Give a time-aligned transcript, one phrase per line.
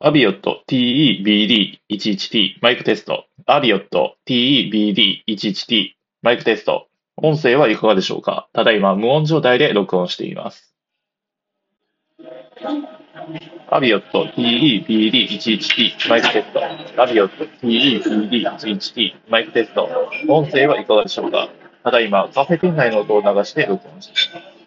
[0.00, 3.24] アビオット TE-BD11T マイクテスト。
[3.46, 5.88] アビオット TE-BD11T
[6.22, 6.86] マイクテスト。
[7.16, 8.48] 音声はいかがでしょうか？
[8.52, 10.72] ただいま無音状態で録音しています。
[13.70, 16.62] アビオット TE-BD11T マイクテスト。
[17.02, 19.88] アビオット TE-BD11T マイクテスト。
[20.28, 21.48] 音声はいかがでしょうか？
[21.82, 24.57] ただいまカフェ店内の音を流して録音しています。